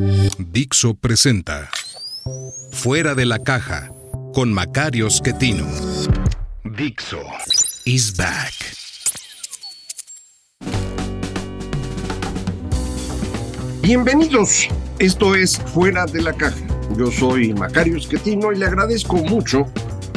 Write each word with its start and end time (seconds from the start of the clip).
Dixo 0.00 0.94
presenta 0.94 1.68
Fuera 2.72 3.14
de 3.14 3.26
la 3.26 3.38
Caja 3.38 3.92
con 4.32 4.50
Macario 4.50 5.10
Schettino. 5.10 5.66
Dixo 6.64 7.20
is 7.84 8.16
back. 8.16 8.54
Bienvenidos, 13.82 14.68
esto 14.98 15.34
es 15.34 15.58
Fuera 15.58 16.06
de 16.06 16.22
la 16.22 16.32
Caja. 16.32 16.56
Yo 16.96 17.10
soy 17.10 17.52
Macario 17.52 17.98
Esquetino 17.98 18.52
y 18.52 18.56
le 18.56 18.64
agradezco 18.64 19.16
mucho 19.16 19.66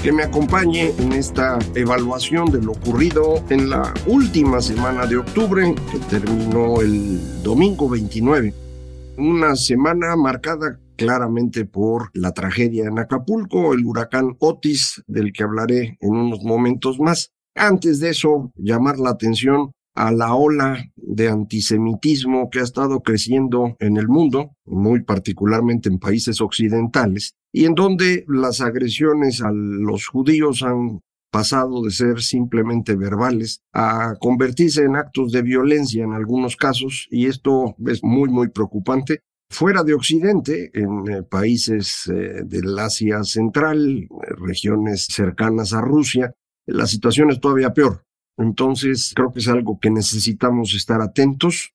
que 0.01 0.13
me 0.13 0.23
acompañe 0.23 0.93
en 0.97 1.11
esta 1.11 1.59
evaluación 1.75 2.49
de 2.51 2.61
lo 2.61 2.71
ocurrido 2.71 3.43
en 3.49 3.69
la 3.69 3.93
última 4.05 4.61
semana 4.61 5.05
de 5.05 5.17
octubre, 5.17 5.75
que 5.91 5.99
terminó 6.09 6.79
el 6.79 7.43
domingo 7.43 7.89
29. 7.89 8.62
Una 9.17 9.55
semana 9.55 10.15
marcada 10.15 10.79
claramente 10.95 11.65
por 11.65 12.09
la 12.13 12.31
tragedia 12.31 12.85
en 12.85 12.97
Acapulco, 12.97 13.73
el 13.73 13.85
huracán 13.85 14.35
Otis, 14.39 15.03
del 15.05 15.31
que 15.31 15.43
hablaré 15.43 15.97
en 16.01 16.15
unos 16.15 16.43
momentos 16.43 16.99
más. 16.99 17.31
Antes 17.55 17.99
de 17.99 18.09
eso, 18.09 18.51
llamar 18.55 18.97
la 18.97 19.11
atención 19.11 19.71
a 19.95 20.11
la 20.11 20.33
ola 20.33 20.83
de 20.95 21.29
antisemitismo 21.29 22.49
que 22.49 22.59
ha 22.59 22.63
estado 22.63 23.01
creciendo 23.01 23.75
en 23.79 23.97
el 23.97 24.07
mundo, 24.07 24.55
muy 24.65 25.03
particularmente 25.03 25.89
en 25.89 25.99
países 25.99 26.41
occidentales, 26.41 27.35
y 27.51 27.65
en 27.65 27.75
donde 27.75 28.25
las 28.27 28.61
agresiones 28.61 29.43
a 29.43 29.51
los 29.51 30.07
judíos 30.07 30.63
han 30.63 31.01
pasado 31.33 31.81
de 31.81 31.89
ser 31.89 32.21
simplemente 32.21 32.95
verbales 32.95 33.63
a 33.73 34.15
convertirse 34.19 34.83
en 34.83 34.95
actos 34.95 35.31
de 35.31 35.41
violencia 35.41 36.03
en 36.03 36.13
algunos 36.13 36.55
casos, 36.55 37.07
y 37.09 37.25
esto 37.25 37.75
es 37.87 38.03
muy, 38.03 38.29
muy 38.29 38.49
preocupante. 38.49 39.21
Fuera 39.49 39.83
de 39.83 39.95
Occidente, 39.95 40.69
en 40.75 41.11
eh, 41.11 41.23
países 41.23 42.07
eh, 42.07 42.43
del 42.45 42.77
Asia 42.77 43.23
Central, 43.23 44.07
regiones 44.37 45.07
cercanas 45.09 45.73
a 45.73 45.81
Rusia, 45.81 46.33
la 46.67 46.85
situación 46.85 47.31
es 47.31 47.39
todavía 47.39 47.73
peor. 47.73 48.05
Entonces, 48.37 49.11
creo 49.15 49.31
que 49.31 49.39
es 49.39 49.47
algo 49.47 49.79
que 49.79 49.89
necesitamos 49.89 50.75
estar 50.75 51.01
atentos. 51.01 51.73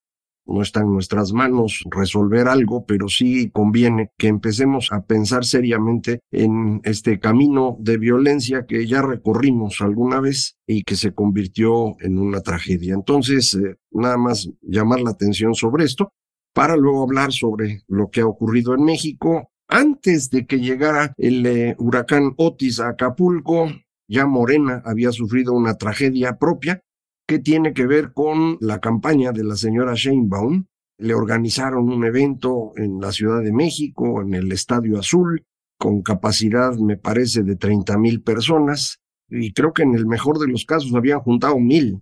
No 0.48 0.62
está 0.62 0.80
en 0.80 0.92
nuestras 0.92 1.34
manos 1.34 1.84
resolver 1.90 2.48
algo, 2.48 2.86
pero 2.86 3.08
sí 3.08 3.50
conviene 3.50 4.12
que 4.16 4.28
empecemos 4.28 4.90
a 4.92 5.04
pensar 5.04 5.44
seriamente 5.44 6.20
en 6.32 6.80
este 6.84 7.20
camino 7.20 7.76
de 7.80 7.98
violencia 7.98 8.64
que 8.66 8.86
ya 8.86 9.02
recorrimos 9.02 9.82
alguna 9.82 10.20
vez 10.20 10.56
y 10.66 10.84
que 10.84 10.96
se 10.96 11.12
convirtió 11.12 11.96
en 12.00 12.18
una 12.18 12.40
tragedia. 12.40 12.94
Entonces, 12.94 13.54
eh, 13.54 13.76
nada 13.90 14.16
más 14.16 14.50
llamar 14.62 15.00
la 15.00 15.10
atención 15.10 15.54
sobre 15.54 15.84
esto 15.84 16.12
para 16.54 16.76
luego 16.76 17.02
hablar 17.02 17.30
sobre 17.32 17.82
lo 17.86 18.08
que 18.08 18.22
ha 18.22 18.26
ocurrido 18.26 18.74
en 18.74 18.84
México. 18.84 19.50
Antes 19.68 20.30
de 20.30 20.46
que 20.46 20.60
llegara 20.60 21.12
el 21.18 21.44
eh, 21.44 21.76
huracán 21.78 22.32
Otis 22.38 22.80
a 22.80 22.88
Acapulco, 22.88 23.68
ya 24.08 24.26
Morena 24.26 24.82
había 24.86 25.12
sufrido 25.12 25.52
una 25.52 25.76
tragedia 25.76 26.38
propia 26.38 26.82
que 27.28 27.38
tiene 27.38 27.74
que 27.74 27.86
ver 27.86 28.14
con 28.14 28.56
la 28.60 28.80
campaña 28.80 29.32
de 29.32 29.44
la 29.44 29.54
señora 29.54 29.92
Sheinbaum. 29.94 30.64
Le 30.96 31.14
organizaron 31.14 31.90
un 31.90 32.02
evento 32.04 32.72
en 32.76 33.00
la 33.00 33.12
Ciudad 33.12 33.42
de 33.42 33.52
México, 33.52 34.22
en 34.22 34.32
el 34.32 34.50
Estadio 34.50 34.98
Azul, 34.98 35.44
con 35.78 36.00
capacidad, 36.00 36.74
me 36.78 36.96
parece, 36.96 37.42
de 37.42 37.54
30 37.54 37.98
mil 37.98 38.22
personas, 38.22 39.00
y 39.28 39.52
creo 39.52 39.74
que 39.74 39.82
en 39.82 39.94
el 39.94 40.06
mejor 40.06 40.38
de 40.38 40.48
los 40.48 40.64
casos 40.64 40.94
habían 40.94 41.20
juntado 41.20 41.58
mil. 41.58 42.00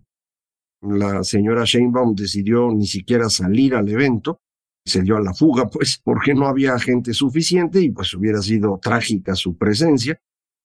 La 0.81 1.25
señora 1.25 1.65
Sheinbaum 1.65 2.15
decidió 2.15 2.71
ni 2.71 2.87
siquiera 2.87 3.29
salir 3.29 3.75
al 3.75 3.89
evento, 3.89 4.41
se 4.85 5.03
dio 5.03 5.17
a 5.17 5.21
la 5.21 5.35
fuga, 5.35 5.67
pues, 5.67 6.01
porque 6.03 6.35
no 6.35 6.47
había 6.47 6.79
gente 6.79 7.13
suficiente 7.13 7.81
y 7.81 7.91
pues 7.91 8.15
hubiera 8.15 8.41
sido 8.41 8.79
trágica 8.81 9.35
su 9.35 9.57
presencia. 9.59 10.21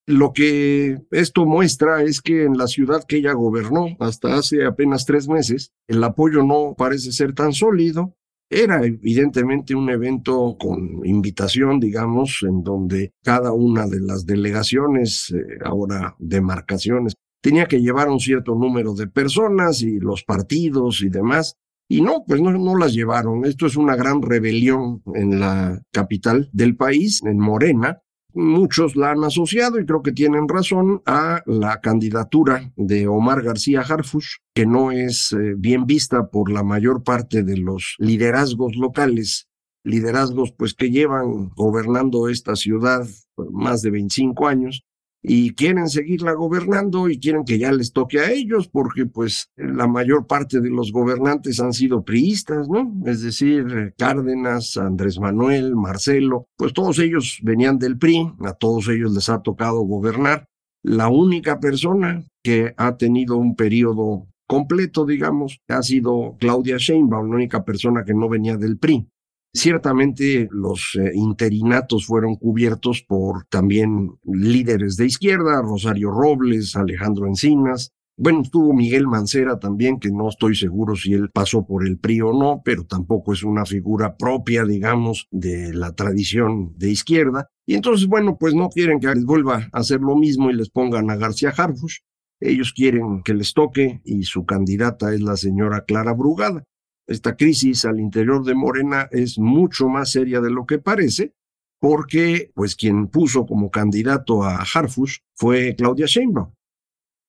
Lo 0.08 0.34
que 0.34 1.00
esto 1.12 1.46
muestra 1.46 2.04
es 2.04 2.22
que 2.22 2.44
en 2.46 2.58
la 2.58 2.68
ciudad 2.68 3.04
que 3.08 3.18
ella 3.18 3.34
gobernó 3.34 3.96
hasta 4.00 4.36
hace 4.36 4.66
apenas 4.66 5.06
tres 5.06 5.28
meses, 5.28 5.72
el 5.88 6.04
apoyo 6.04 6.44
no 6.44 6.74
parece 6.78 7.12
ser 7.12 7.34
tan 7.34 7.54
sólido. 7.54 8.16
Era 8.50 8.84
evidentemente 8.84 9.76
un 9.76 9.90
evento 9.90 10.58
con 10.60 11.06
invitación, 11.06 11.80
digamos, 11.80 12.40
en 12.42 12.64
donde 12.64 13.14
cada 13.24 13.54
una 13.54 13.88
de 13.88 14.02
las 14.02 14.26
delegaciones, 14.26 15.32
eh, 15.32 15.60
ahora 15.64 16.16
demarcaciones, 16.20 17.14
tenía 17.42 17.66
que 17.66 17.82
llevar 17.82 18.10
un 18.10 18.20
cierto 18.20 18.56
número 18.56 18.94
de 18.94 19.08
personas 19.08 19.82
y 19.82 20.00
los 20.00 20.24
partidos 20.24 21.02
y 21.02 21.10
demás. 21.10 21.56
Y 21.88 22.02
no, 22.02 22.24
pues 22.26 22.42
no, 22.42 22.52
no 22.52 22.78
las 22.78 22.94
llevaron. 22.94 23.46
Esto 23.46 23.68
es 23.68 23.78
una 23.78 23.96
gran 23.96 24.22
rebelión 24.22 25.02
en 25.14 25.40
la 25.40 25.82
capital 25.92 26.50
del 26.52 26.76
país, 26.76 27.22
en 27.24 27.38
Morena, 27.38 28.02
Muchos 28.34 28.96
la 28.96 29.12
han 29.12 29.24
asociado, 29.24 29.80
y 29.80 29.86
creo 29.86 30.02
que 30.02 30.12
tienen 30.12 30.47
razón, 30.47 31.02
a 31.06 31.42
la 31.46 31.81
candidatura 31.81 32.72
de 32.75 33.08
Omar 33.08 33.42
García 33.42 33.81
Harfush, 33.81 34.38
que 34.53 34.66
no 34.66 34.92
es 34.92 35.34
eh, 35.34 35.53
bien 35.58 35.86
vista 35.86 36.30
por 36.30 36.52
la 36.52 36.64
mayor 36.64 37.03
parte 37.03 37.44
de 37.44 37.58
los 37.58 37.96
liderazgos 38.00 38.75
locales, 38.75 39.47
liderazgos 39.84 40.53
pues 40.58 40.74
que 40.74 40.91
llevan 40.91 41.50
gobernando 41.56 42.30
esta 42.30 42.56
ciudad 42.56 43.06
más 43.52 43.81
de 43.81 43.91
25 43.91 44.47
años 44.47 44.84
y 45.24 45.54
quieren 45.54 45.88
seguirla 45.88 46.34
gobernando 46.34 47.09
y 47.09 47.20
quieren 47.20 47.44
que 47.46 47.59
ya 47.59 47.72
les 47.72 47.94
toque 47.94 48.20
a 48.20 48.32
ellos 48.32 48.68
porque 48.68 49.06
pues 49.06 49.52
la 49.56 49.88
mayor 49.88 50.26
parte 50.26 50.62
de 50.62 50.70
los 50.70 50.92
gobernantes 50.92 51.59
han 51.59 51.74
sido 51.74 52.04
priistas, 52.04 52.68
¿no? 52.68 52.92
Es 53.06 53.22
decir, 53.22 53.94
Cárdenas, 53.98 54.78
Andrés 54.78 55.20
Manuel, 55.20 55.76
Marcelo, 55.76 56.48
pues 56.58 56.74
todos 56.74 56.98
ellos 57.00 57.40
venían 57.44 57.78
del 57.78 57.98
PRI, 57.98 58.34
a 58.46 58.54
todos 58.54 58.88
ellos 58.88 59.14
les 59.14 59.30
ha 59.30 59.42
tocado 59.42 59.82
gobernar. 59.82 60.46
La 60.84 61.09
única 61.09 61.59
persona 61.59 62.24
que 62.44 62.74
ha 62.78 62.98
tenido 62.98 63.38
un 63.38 63.56
periodo 63.56 64.28
completo, 64.48 65.06
digamos, 65.06 65.62
ha 65.68 65.84
sido 65.84 66.36
Claudia 66.40 66.78
Sheinbaum, 66.78 67.30
la 67.30 67.36
única 67.36 67.64
persona 67.64 68.03
que 68.03 68.14
no 68.14 68.28
venía 68.28 68.58
del 68.58 68.80
PRI. 68.80 69.08
Ciertamente 69.54 70.48
los 70.50 70.96
eh, 70.96 71.12
interinatos 71.14 72.06
fueron 72.06 72.36
cubiertos 72.36 73.04
por 73.06 73.46
también 73.48 74.12
líderes 74.24 74.96
de 74.96 75.08
izquierda, 75.08 75.62
Rosario 75.62 76.10
Robles, 76.10 76.78
Alejandro 76.78 77.28
Encinas. 77.28 77.92
Bueno, 78.16 78.42
estuvo 78.44 78.74
Miguel 78.74 79.08
Mancera 79.08 79.60
también, 79.60 80.00
que 80.00 80.10
no 80.10 80.30
estoy 80.30 80.56
seguro 80.56 80.96
si 80.96 81.14
él 81.14 81.30
pasó 81.34 81.66
por 81.66 81.86
el 81.86 81.98
PRI 81.98 82.22
o 82.22 82.32
no, 82.32 82.62
pero 82.64 82.86
tampoco 82.86 83.34
es 83.34 83.44
una 83.44 83.66
figura 83.66 84.16
propia, 84.16 84.64
digamos, 84.64 85.28
de 85.32 85.74
la 85.74 85.94
tradición 85.96 86.74
de 86.78 86.92
izquierda. 86.92 87.48
Y 87.66 87.76
entonces, 87.76 88.08
bueno, 88.08 88.38
pues 88.40 88.54
no 88.54 88.70
quieren 88.70 89.00
que 89.00 89.08
les 89.08 89.26
vuelva 89.26 89.70
a 89.74 89.80
hacer 89.80 90.00
lo 90.00 90.16
mismo 90.16 90.50
y 90.50 90.54
les 90.54 90.70
pongan 90.70 91.10
a 91.10 91.18
García 91.18 91.54
Harfush. 91.56 91.98
Ellos 92.40 92.74
quieren 92.74 93.22
que 93.24 93.34
les 93.34 93.54
toque 93.54 94.02
y 94.06 94.24
su 94.24 94.46
candidata 94.46 95.14
es 95.14 95.22
la 95.22 95.36
señora 95.36 95.84
Clara 95.86 96.14
Brugada. 96.14 96.64
Esta 97.08 97.36
crisis 97.36 97.86
al 97.86 98.00
interior 98.00 98.44
de 98.44 98.56
Morena 98.56 99.08
es 99.12 99.38
mucho 99.38 99.90
más 99.90 100.12
seria 100.12 100.42
de 100.42 100.52
lo 100.52 100.66
que 100.66 100.80
parece, 100.80 101.34
porque 101.80 102.52
pues 102.53 102.76
quien 102.76 103.08
puso 103.08 103.46
como 103.46 103.72
candidato 103.72 104.44
a 104.44 104.58
Harfush 104.58 105.18
fue 105.36 105.76
Claudia 105.76 106.06
Sheinbaum. 106.06 106.53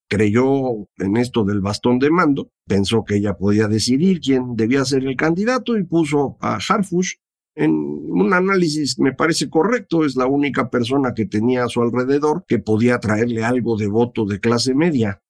Creyó 0.09 0.89
en 0.99 1.17
esto 1.17 1.43
del 1.45 1.63
bastón 1.63 1.99
de 1.99 2.11
mando, 2.11 2.51
pensó 2.67 3.03
que 3.05 3.17
ella 3.17 3.39
podía 3.39 3.67
decidir 3.67 4.21
quién 4.21 4.57
debía 4.57 4.85
ser 4.85 5.07
el 5.07 5.17
candidato 5.17 5.79
y 5.79 5.85
puso 5.85 6.37
a 6.41 6.57
Harfush 6.57 7.15
en 7.55 7.73
un 7.73 8.33
análisis 8.33 8.99
me 8.99 9.13
parece 9.13 9.51
correcto, 9.51 10.05
es 10.05 10.17
la 10.17 10.27
única 10.27 10.71
persona 10.71 11.13
que 11.15 11.27
tenía 11.27 11.65
a 11.65 11.69
su 11.69 11.83
alrededor 11.83 12.45
que 12.47 12.59
podía 12.59 12.99
traerle 12.99 13.45
algo 13.45 13.77
de 13.77 13.89
voto 13.89 14.25
de 14.25 14.41
clase 14.41 14.75
media 14.75 15.23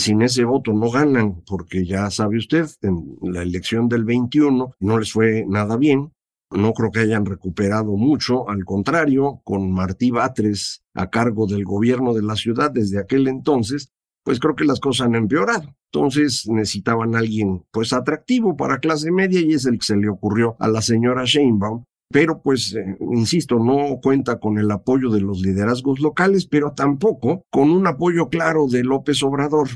sin 0.00 0.22
ese 0.22 0.44
voto 0.44 0.72
no 0.72 0.90
ganan, 0.90 1.42
porque 1.46 1.86
ya 1.86 2.10
sabe 2.10 2.38
usted, 2.38 2.66
en 2.82 3.16
la 3.22 3.42
elección 3.42 3.88
del 3.88 4.04
21 4.04 4.74
no 4.80 4.98
les 4.98 5.12
fue 5.12 5.44
nada 5.46 5.76
bien. 5.76 6.12
No 6.50 6.72
creo 6.72 6.90
que 6.90 6.98
hayan 6.98 7.26
recuperado 7.26 7.96
mucho, 7.96 8.48
al 8.48 8.64
contrario, 8.64 9.40
con 9.44 9.70
Martí 9.70 10.10
Batres 10.10 10.82
a 10.94 11.08
cargo 11.08 11.46
del 11.46 11.64
gobierno 11.64 12.12
de 12.12 12.22
la 12.22 12.34
ciudad 12.34 12.72
desde 12.72 12.98
aquel 12.98 13.28
entonces, 13.28 13.92
pues 14.24 14.40
creo 14.40 14.56
que 14.56 14.64
las 14.64 14.80
cosas 14.80 15.06
han 15.06 15.14
empeorado. 15.14 15.72
Entonces 15.92 16.48
necesitaban 16.48 17.14
alguien 17.14 17.64
pues 17.70 17.92
atractivo 17.92 18.56
para 18.56 18.80
clase 18.80 19.12
media 19.12 19.40
y 19.40 19.52
es 19.52 19.64
el 19.64 19.78
que 19.78 19.86
se 19.86 19.96
le 19.96 20.08
ocurrió 20.08 20.56
a 20.58 20.66
la 20.66 20.82
señora 20.82 21.24
Sheinbaum. 21.24 21.84
Pero 22.12 22.42
pues, 22.42 22.74
eh, 22.74 22.96
insisto, 23.12 23.60
no 23.60 24.00
cuenta 24.02 24.40
con 24.40 24.58
el 24.58 24.70
apoyo 24.72 25.10
de 25.10 25.20
los 25.20 25.40
liderazgos 25.42 26.00
locales, 26.00 26.46
pero 26.46 26.72
tampoco 26.72 27.44
con 27.50 27.70
un 27.70 27.86
apoyo 27.86 28.28
claro 28.28 28.66
de 28.66 28.82
López 28.82 29.22
Obrador. 29.22 29.68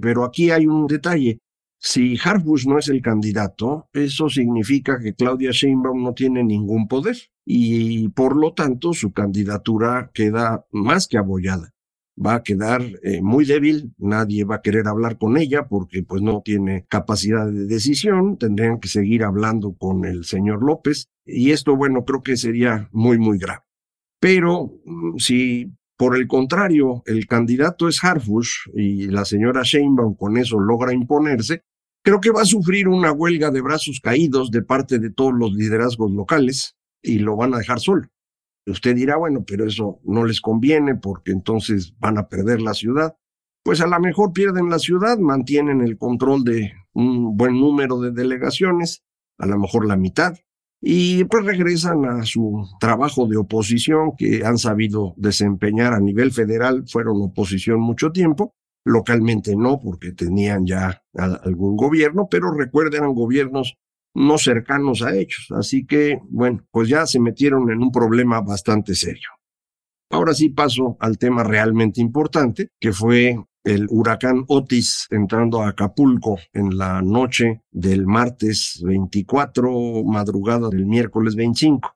Pero 0.00 0.24
aquí 0.24 0.50
hay 0.50 0.66
un 0.66 0.86
detalle. 0.86 1.38
Si 1.80 2.16
Harbush 2.22 2.66
no 2.66 2.78
es 2.78 2.88
el 2.88 3.02
candidato, 3.02 3.88
eso 3.92 4.28
significa 4.28 4.98
que 4.98 5.14
Claudia 5.14 5.50
Sheinbaum 5.52 6.02
no 6.02 6.12
tiene 6.12 6.42
ningún 6.42 6.88
poder 6.88 7.16
y 7.44 8.08
por 8.08 8.36
lo 8.36 8.52
tanto 8.52 8.92
su 8.92 9.12
candidatura 9.12 10.10
queda 10.12 10.66
más 10.72 11.06
que 11.06 11.18
abollada 11.18 11.72
va 12.24 12.36
a 12.36 12.42
quedar 12.42 12.82
eh, 13.02 13.22
muy 13.22 13.44
débil, 13.44 13.94
nadie 13.98 14.44
va 14.44 14.56
a 14.56 14.62
querer 14.62 14.88
hablar 14.88 15.18
con 15.18 15.36
ella 15.36 15.68
porque 15.68 16.02
pues 16.02 16.22
no 16.22 16.42
tiene 16.44 16.84
capacidad 16.88 17.46
de 17.46 17.66
decisión, 17.66 18.38
tendrían 18.38 18.80
que 18.80 18.88
seguir 18.88 19.24
hablando 19.24 19.74
con 19.74 20.04
el 20.04 20.24
señor 20.24 20.62
López 20.62 21.08
y 21.24 21.52
esto 21.52 21.76
bueno 21.76 22.04
creo 22.04 22.22
que 22.22 22.36
sería 22.36 22.88
muy 22.92 23.18
muy 23.18 23.38
grave. 23.38 23.62
Pero 24.20 24.72
mm, 24.84 25.18
si 25.18 25.72
por 25.98 26.16
el 26.16 26.28
contrario 26.28 27.02
el 27.06 27.26
candidato 27.26 27.88
es 27.88 28.02
Harfush 28.02 28.68
y 28.72 29.08
la 29.08 29.24
señora 29.24 29.62
Sheinbaum 29.64 30.14
con 30.14 30.38
eso 30.38 30.60
logra 30.60 30.94
imponerse, 30.94 31.64
creo 32.04 32.20
que 32.20 32.30
va 32.30 32.42
a 32.42 32.46
sufrir 32.46 32.86
una 32.86 33.10
huelga 33.10 33.50
de 33.50 33.60
brazos 33.60 34.00
caídos 34.00 34.52
de 34.52 34.62
parte 34.62 35.00
de 35.00 35.10
todos 35.10 35.34
los 35.34 35.52
liderazgos 35.52 36.12
locales 36.12 36.76
y 37.02 37.18
lo 37.18 37.36
van 37.36 37.52
a 37.52 37.58
dejar 37.58 37.80
solo. 37.80 38.08
Usted 38.64 38.94
dirá, 38.94 39.16
bueno, 39.16 39.44
pero 39.44 39.66
eso 39.66 39.98
no 40.04 40.24
les 40.24 40.40
conviene 40.40 40.94
porque 40.94 41.32
entonces 41.32 41.92
van 41.98 42.16
a 42.16 42.28
perder 42.28 42.60
la 42.60 42.74
ciudad. 42.74 43.16
Pues 43.64 43.80
a 43.80 43.88
lo 43.88 43.98
mejor 43.98 44.32
pierden 44.32 44.70
la 44.70 44.78
ciudad, 44.78 45.18
mantienen 45.18 45.80
el 45.80 45.98
control 45.98 46.44
de 46.44 46.74
un 46.92 47.36
buen 47.36 47.54
número 47.54 47.98
de 48.00 48.12
delegaciones, 48.12 49.02
a 49.36 49.46
lo 49.46 49.58
mejor 49.58 49.84
la 49.84 49.96
mitad, 49.96 50.38
y 50.80 51.24
pues 51.24 51.44
regresan 51.44 52.04
a 52.04 52.24
su 52.24 52.66
trabajo 52.78 53.26
de 53.26 53.36
oposición 53.36 54.12
que 54.16 54.44
han 54.44 54.58
sabido 54.58 55.14
desempeñar 55.16 55.92
a 55.92 56.00
nivel 56.00 56.32
federal, 56.32 56.84
fueron 56.86 57.20
oposición 57.20 57.80
mucho 57.80 58.12
tiempo, 58.12 58.54
localmente 58.84 59.56
no, 59.56 59.80
porque 59.80 60.12
tenían 60.12 60.66
ya 60.66 61.02
algún 61.14 61.76
gobierno, 61.76 62.28
pero 62.30 62.52
recuerden, 62.52 63.02
eran 63.02 63.14
gobiernos 63.14 63.76
no 64.14 64.38
cercanos 64.38 65.02
a 65.02 65.14
ellos. 65.14 65.48
Así 65.50 65.84
que, 65.86 66.20
bueno, 66.30 66.64
pues 66.70 66.88
ya 66.88 67.06
se 67.06 67.20
metieron 67.20 67.70
en 67.70 67.82
un 67.82 67.90
problema 67.90 68.40
bastante 68.40 68.94
serio. 68.94 69.28
Ahora 70.10 70.32
sí 70.32 70.48
paso 70.48 70.96
al 71.00 71.18
tema 71.18 71.44
realmente 71.44 72.00
importante, 72.00 72.70
que 72.80 72.92
fue 72.92 73.36
el 73.68 73.86
huracán 73.90 74.44
Otis 74.48 75.06
entrando 75.10 75.60
a 75.62 75.68
Acapulco 75.68 76.38
en 76.54 76.78
la 76.78 77.02
noche 77.02 77.60
del 77.70 78.06
martes 78.06 78.80
24, 78.82 80.04
madrugada 80.04 80.70
del 80.70 80.86
miércoles 80.86 81.36
25. 81.36 81.94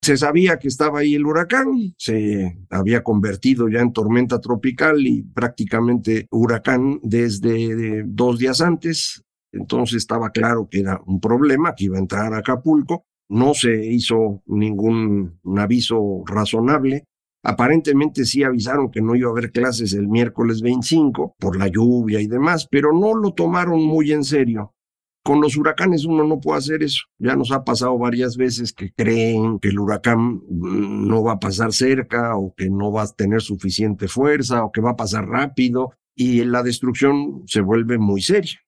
Se 0.00 0.16
sabía 0.16 0.58
que 0.58 0.68
estaba 0.68 1.00
ahí 1.00 1.14
el 1.14 1.26
huracán, 1.26 1.94
se 1.98 2.58
había 2.70 3.02
convertido 3.02 3.68
ya 3.68 3.80
en 3.80 3.92
tormenta 3.92 4.40
tropical 4.40 5.06
y 5.06 5.22
prácticamente 5.22 6.28
huracán 6.30 6.98
desde 7.02 8.02
dos 8.06 8.38
días 8.38 8.62
antes. 8.62 9.22
Entonces 9.52 9.98
estaba 9.98 10.30
claro 10.30 10.68
que 10.70 10.80
era 10.80 11.00
un 11.06 11.20
problema, 11.20 11.74
que 11.74 11.84
iba 11.84 11.96
a 11.96 12.00
entrar 12.00 12.32
a 12.32 12.38
Acapulco. 12.38 13.04
No 13.28 13.52
se 13.54 13.84
hizo 13.86 14.42
ningún 14.46 15.40
aviso 15.56 16.22
razonable. 16.26 17.04
Aparentemente 17.46 18.24
sí 18.24 18.42
avisaron 18.42 18.90
que 18.90 19.02
no 19.02 19.14
iba 19.14 19.28
a 19.28 19.32
haber 19.32 19.52
clases 19.52 19.92
el 19.92 20.08
miércoles 20.08 20.62
25 20.62 21.36
por 21.38 21.58
la 21.58 21.68
lluvia 21.68 22.20
y 22.22 22.26
demás, 22.26 22.66
pero 22.70 22.92
no 22.94 23.14
lo 23.14 23.34
tomaron 23.34 23.84
muy 23.84 24.12
en 24.12 24.24
serio. 24.24 24.74
Con 25.22 25.42
los 25.42 25.56
huracanes 25.56 26.06
uno 26.06 26.24
no 26.24 26.40
puede 26.40 26.58
hacer 26.58 26.82
eso. 26.82 27.02
Ya 27.18 27.36
nos 27.36 27.52
ha 27.52 27.62
pasado 27.62 27.98
varias 27.98 28.38
veces 28.38 28.72
que 28.72 28.92
creen 28.92 29.58
que 29.58 29.68
el 29.68 29.78
huracán 29.78 30.42
no 30.48 31.22
va 31.22 31.32
a 31.32 31.38
pasar 31.38 31.74
cerca 31.74 32.34
o 32.36 32.54
que 32.54 32.70
no 32.70 32.90
va 32.90 33.02
a 33.02 33.08
tener 33.08 33.42
suficiente 33.42 34.08
fuerza 34.08 34.64
o 34.64 34.72
que 34.72 34.80
va 34.80 34.92
a 34.92 34.96
pasar 34.96 35.26
rápido 35.26 35.92
y 36.14 36.44
la 36.44 36.62
destrucción 36.62 37.42
se 37.46 37.60
vuelve 37.60 37.98
muy 37.98 38.22
seria. 38.22 38.58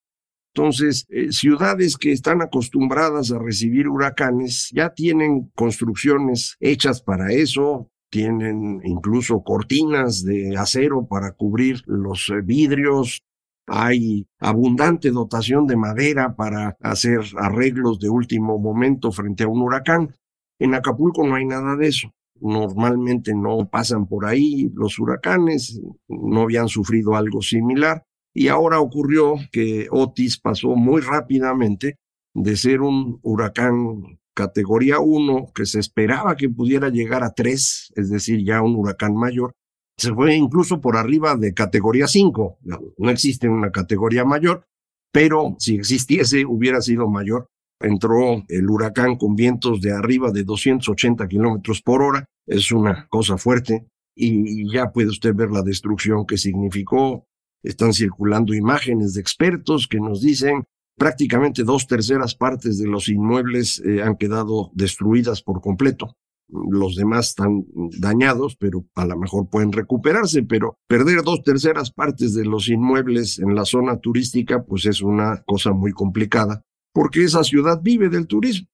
Entonces, 0.54 1.06
eh, 1.10 1.32
ciudades 1.32 1.96
que 1.96 2.12
están 2.12 2.42
acostumbradas 2.42 3.30
a 3.30 3.38
recibir 3.38 3.88
huracanes 3.88 4.70
ya 4.72 4.94
tienen 4.94 5.50
construcciones 5.54 6.56
hechas 6.60 7.02
para 7.02 7.32
eso, 7.32 7.90
tienen 8.10 8.80
incluso 8.84 9.42
cortinas 9.42 10.24
de 10.24 10.56
acero 10.56 11.06
para 11.06 11.32
cubrir 11.32 11.82
los 11.86 12.28
eh, 12.30 12.40
vidrios, 12.42 13.22
hay 13.66 14.26
abundante 14.38 15.10
dotación 15.10 15.66
de 15.66 15.76
madera 15.76 16.36
para 16.36 16.76
hacer 16.80 17.20
arreglos 17.36 17.98
de 17.98 18.08
último 18.08 18.58
momento 18.58 19.10
frente 19.10 19.44
a 19.44 19.48
un 19.48 19.60
huracán. 19.60 20.14
En 20.58 20.74
Acapulco 20.74 21.26
no 21.26 21.34
hay 21.34 21.44
nada 21.44 21.76
de 21.76 21.88
eso. 21.88 22.12
Normalmente 22.40 23.34
no 23.34 23.68
pasan 23.68 24.06
por 24.06 24.26
ahí 24.26 24.70
los 24.74 24.98
huracanes, 24.98 25.80
no 26.08 26.42
habían 26.42 26.68
sufrido 26.68 27.16
algo 27.16 27.42
similar. 27.42 28.04
Y 28.32 28.48
ahora 28.48 28.80
ocurrió 28.80 29.34
que 29.50 29.88
Otis 29.90 30.38
pasó 30.38 30.76
muy 30.76 31.00
rápidamente 31.00 31.96
de 32.34 32.56
ser 32.56 32.82
un 32.82 33.18
huracán 33.22 34.18
categoría 34.36 35.00
1 35.00 35.52
que 35.54 35.64
se 35.64 35.80
esperaba 35.80 36.36
que 36.36 36.50
pudiera 36.50 36.90
llegar 36.90 37.24
a 37.24 37.32
3, 37.32 37.94
es 37.96 38.10
decir, 38.10 38.44
ya 38.44 38.60
un 38.60 38.76
huracán 38.76 39.16
mayor, 39.16 39.52
se 39.98 40.12
fue 40.12 40.34
incluso 40.36 40.80
por 40.80 40.96
arriba 40.96 41.36
de 41.36 41.54
categoría 41.54 42.06
5. 42.06 42.58
No, 42.62 43.10
existe 43.10 43.48
una 43.48 43.72
categoría 43.72 44.26
mayor, 44.26 44.66
pero 45.10 45.56
si 45.58 45.76
existiese 45.76 46.44
hubiera 46.44 46.80
sido 46.82 47.08
mayor. 47.08 47.48
Entró 47.80 48.42
el 48.48 48.70
huracán 48.70 49.16
con 49.16 49.34
vientos 49.34 49.80
de 49.80 49.92
arriba 49.92 50.30
de 50.30 50.44
280 50.44 51.26
kilómetros 51.28 51.82
por 51.82 52.02
hora, 52.02 52.26
es 52.46 52.72
una 52.72 53.06
cosa 53.08 53.36
fuerte, 53.38 53.86
y 54.14 54.70
ya 54.72 54.92
puede 54.92 55.08
usted 55.08 55.34
ver 55.34 55.50
la 55.50 55.62
destrucción 55.62 56.26
que 56.26 56.38
significó 56.38 57.26
están 57.62 57.92
circulando 57.92 58.54
imágenes 58.54 59.14
de 59.14 59.20
expertos 59.20 59.88
que 59.88 59.98
nos 59.98 60.20
dicen 60.22 60.64
prácticamente 60.96 61.64
dos 61.64 61.86
terceras 61.86 62.34
partes 62.34 62.78
de 62.78 62.86
los 62.86 63.08
inmuebles 63.08 63.82
eh, 63.84 64.02
han 64.02 64.16
quedado 64.16 64.70
destruidas 64.74 65.42
por 65.42 65.60
completo. 65.60 66.16
Los 66.48 66.94
demás 66.94 67.30
están 67.30 67.64
dañados, 67.98 68.56
pero 68.56 68.84
a 68.94 69.04
lo 69.04 69.18
mejor 69.18 69.48
pueden 69.50 69.72
recuperarse, 69.72 70.44
pero 70.44 70.78
perder 70.86 71.22
dos 71.22 71.42
terceras 71.42 71.90
partes 71.90 72.34
de 72.34 72.44
los 72.44 72.68
inmuebles 72.68 73.40
en 73.40 73.54
la 73.54 73.64
zona 73.64 73.98
turística, 73.98 74.62
pues 74.62 74.86
es 74.86 75.02
una 75.02 75.42
cosa 75.44 75.72
muy 75.72 75.92
complicada, 75.92 76.62
porque 76.92 77.24
esa 77.24 77.42
ciudad 77.42 77.80
vive 77.82 78.08
del 78.08 78.28
turismo 78.28 78.68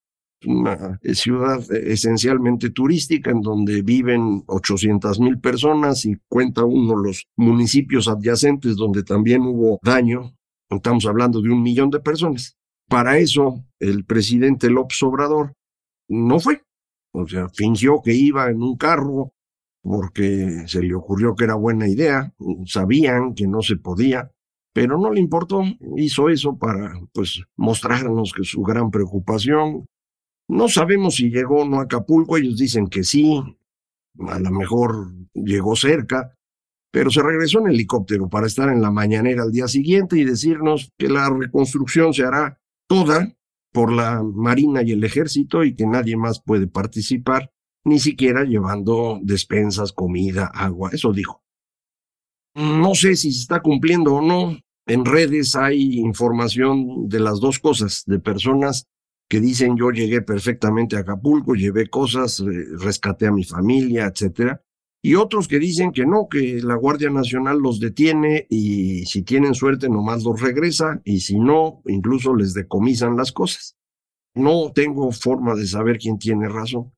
una 0.46 0.98
ciudad 1.14 1.60
esencialmente 1.72 2.70
turística 2.70 3.30
en 3.30 3.40
donde 3.40 3.82
viven 3.82 4.42
800 4.46 5.20
mil 5.20 5.38
personas 5.38 6.04
y 6.04 6.16
cuenta 6.28 6.64
uno 6.64 6.96
los 6.96 7.26
municipios 7.36 8.08
adyacentes 8.08 8.76
donde 8.76 9.02
también 9.02 9.42
hubo 9.42 9.78
daño. 9.82 10.34
Estamos 10.76 11.06
hablando 11.06 11.40
de 11.40 11.50
un 11.50 11.62
millón 11.62 11.90
de 11.90 12.00
personas. 12.00 12.56
Para 12.88 13.18
eso, 13.18 13.64
el 13.78 14.04
presidente 14.04 14.70
López 14.70 15.02
Obrador 15.02 15.54
no 16.08 16.40
fue. 16.40 16.62
O 17.12 17.26
sea, 17.26 17.48
fingió 17.48 18.00
que 18.02 18.14
iba 18.14 18.50
en 18.50 18.62
un 18.62 18.76
carro 18.76 19.32
porque 19.82 20.64
se 20.66 20.80
le 20.82 20.94
ocurrió 20.94 21.34
que 21.34 21.44
era 21.44 21.54
buena 21.54 21.88
idea, 21.88 22.32
sabían 22.66 23.34
que 23.34 23.48
no 23.48 23.62
se 23.62 23.76
podía, 23.76 24.30
pero 24.72 24.96
no 24.96 25.12
le 25.12 25.20
importó, 25.20 25.62
hizo 25.96 26.28
eso 26.28 26.56
para 26.56 26.94
pues 27.12 27.42
mostrarnos 27.56 28.32
que 28.32 28.44
su 28.44 28.62
gran 28.62 28.90
preocupación 28.90 29.86
no 30.48 30.68
sabemos 30.68 31.16
si 31.16 31.30
llegó 31.30 31.62
o 31.62 31.64
no 31.64 31.80
a 31.80 31.84
Acapulco, 31.84 32.36
ellos 32.36 32.56
dicen 32.56 32.86
que 32.86 33.02
sí, 33.02 33.42
a 34.28 34.38
lo 34.38 34.50
mejor 34.50 35.12
llegó 35.34 35.74
cerca, 35.76 36.36
pero 36.92 37.10
se 37.10 37.22
regresó 37.22 37.60
en 37.60 37.68
helicóptero 37.68 38.28
para 38.28 38.46
estar 38.46 38.68
en 38.68 38.82
la 38.82 38.90
mañanera 38.90 39.42
al 39.42 39.50
día 39.50 39.66
siguiente 39.66 40.18
y 40.18 40.24
decirnos 40.24 40.92
que 40.98 41.08
la 41.08 41.28
reconstrucción 41.30 42.12
se 42.12 42.24
hará 42.24 42.60
toda 42.86 43.34
por 43.72 43.90
la 43.90 44.22
Marina 44.22 44.82
y 44.82 44.92
el 44.92 45.02
Ejército 45.02 45.64
y 45.64 45.74
que 45.74 45.86
nadie 45.86 46.18
más 46.18 46.42
puede 46.42 46.66
participar, 46.66 47.50
ni 47.84 47.98
siquiera 47.98 48.44
llevando 48.44 49.18
despensas, 49.22 49.92
comida, 49.92 50.46
agua, 50.46 50.90
eso 50.92 51.12
dijo. 51.12 51.42
No 52.54 52.94
sé 52.94 53.16
si 53.16 53.32
se 53.32 53.40
está 53.40 53.60
cumpliendo 53.60 54.14
o 54.14 54.20
no. 54.20 54.58
En 54.86 55.06
redes 55.06 55.56
hay 55.56 55.98
información 55.98 57.08
de 57.08 57.20
las 57.20 57.40
dos 57.40 57.58
cosas, 57.58 58.02
de 58.06 58.18
personas 58.18 58.86
que 59.30 59.40
dicen 59.40 59.78
yo 59.78 59.90
llegué 59.90 60.20
perfectamente 60.20 60.96
a 60.96 61.00
Acapulco, 61.00 61.54
llevé 61.54 61.88
cosas, 61.88 62.40
eh, 62.40 62.66
rescaté 62.78 63.28
a 63.28 63.32
mi 63.32 63.44
familia, 63.44 64.04
etcétera. 64.04 64.62
Y 65.04 65.16
otros 65.16 65.48
que 65.48 65.58
dicen 65.58 65.90
que 65.90 66.06
no, 66.06 66.28
que 66.28 66.60
la 66.62 66.76
Guardia 66.76 67.10
Nacional 67.10 67.58
los 67.58 67.80
detiene 67.80 68.46
y 68.48 69.04
si 69.06 69.22
tienen 69.22 69.54
suerte 69.54 69.88
nomás 69.88 70.22
los 70.22 70.40
regresa 70.40 71.00
y 71.04 71.20
si 71.20 71.40
no, 71.40 71.82
incluso 71.86 72.36
les 72.36 72.54
decomisan 72.54 73.16
las 73.16 73.32
cosas. 73.32 73.76
No 74.34 74.70
tengo 74.72 75.10
forma 75.10 75.56
de 75.56 75.66
saber 75.66 75.98
quién 75.98 76.18
tiene 76.18 76.48
razón. 76.48 76.92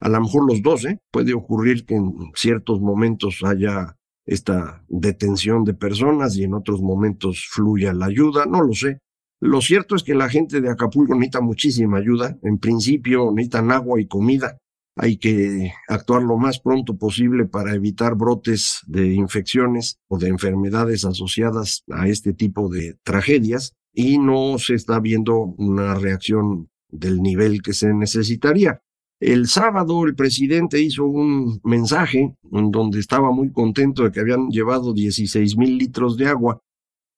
A 0.00 0.08
lo 0.08 0.20
mejor 0.22 0.46
los 0.48 0.62
dos, 0.62 0.86
¿eh? 0.86 0.98
Puede 1.12 1.34
ocurrir 1.34 1.84
que 1.84 1.96
en 1.96 2.14
ciertos 2.34 2.80
momentos 2.80 3.40
haya 3.44 3.96
esta 4.26 4.82
detención 4.88 5.64
de 5.64 5.74
personas 5.74 6.36
y 6.36 6.44
en 6.44 6.54
otros 6.54 6.80
momentos 6.80 7.46
fluya 7.50 7.92
la 7.92 8.06
ayuda, 8.06 8.46
no 8.46 8.62
lo 8.62 8.72
sé. 8.72 9.00
Lo 9.40 9.60
cierto 9.60 9.96
es 9.96 10.02
que 10.02 10.14
la 10.14 10.30
gente 10.30 10.62
de 10.62 10.70
Acapulco 10.70 11.14
necesita 11.14 11.42
muchísima 11.42 11.98
ayuda. 11.98 12.38
En 12.42 12.58
principio 12.58 13.30
necesitan 13.30 13.70
agua 13.70 14.00
y 14.00 14.06
comida. 14.06 14.56
Hay 14.96 15.16
que 15.16 15.72
actuar 15.88 16.22
lo 16.22 16.36
más 16.36 16.60
pronto 16.60 16.96
posible 16.96 17.46
para 17.46 17.74
evitar 17.74 18.14
brotes 18.14 18.80
de 18.86 19.12
infecciones 19.12 19.98
o 20.08 20.18
de 20.18 20.28
enfermedades 20.28 21.04
asociadas 21.04 21.82
a 21.90 22.06
este 22.08 22.32
tipo 22.32 22.68
de 22.68 22.96
tragedias 23.02 23.74
y 23.92 24.18
no 24.18 24.58
se 24.58 24.74
está 24.74 25.00
viendo 25.00 25.36
una 25.36 25.94
reacción 25.94 26.68
del 26.88 27.22
nivel 27.22 27.60
que 27.60 27.72
se 27.72 27.92
necesitaría. 27.92 28.82
El 29.20 29.48
sábado 29.48 30.04
el 30.04 30.14
presidente 30.14 30.80
hizo 30.80 31.06
un 31.06 31.60
mensaje 31.64 32.36
en 32.52 32.70
donde 32.70 33.00
estaba 33.00 33.32
muy 33.32 33.50
contento 33.50 34.04
de 34.04 34.12
que 34.12 34.20
habían 34.20 34.48
llevado 34.50 34.92
16 34.92 35.56
mil 35.56 35.78
litros 35.78 36.16
de 36.16 36.28
agua. 36.28 36.60